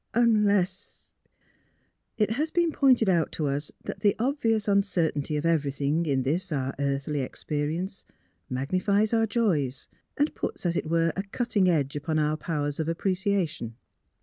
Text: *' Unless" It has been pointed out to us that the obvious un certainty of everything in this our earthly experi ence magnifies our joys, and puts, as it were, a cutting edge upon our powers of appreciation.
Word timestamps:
*' 0.07 0.13
Unless" 0.15 1.11
It 2.17 2.31
has 2.31 2.49
been 2.49 2.71
pointed 2.71 3.07
out 3.07 3.31
to 3.33 3.45
us 3.45 3.71
that 3.83 3.99
the 3.99 4.15
obvious 4.17 4.67
un 4.67 4.81
certainty 4.81 5.37
of 5.37 5.45
everything 5.45 6.07
in 6.07 6.23
this 6.23 6.51
our 6.51 6.73
earthly 6.79 7.19
experi 7.19 7.77
ence 7.77 8.03
magnifies 8.49 9.13
our 9.13 9.27
joys, 9.27 9.89
and 10.17 10.33
puts, 10.33 10.65
as 10.65 10.75
it 10.75 10.89
were, 10.89 11.13
a 11.15 11.21
cutting 11.21 11.69
edge 11.69 11.95
upon 11.95 12.17
our 12.17 12.35
powers 12.35 12.79
of 12.79 12.87
appreciation. 12.87 13.75